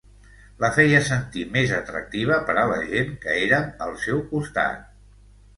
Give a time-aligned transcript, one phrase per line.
[0.61, 4.93] La feia sentir més atractiva per a la gent que érem al seu costat.